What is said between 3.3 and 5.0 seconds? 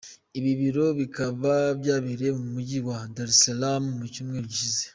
es salaam mu cyumweru gishize.